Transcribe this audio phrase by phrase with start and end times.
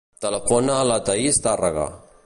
[0.25, 1.87] Telefona a la Thaís Tarrega.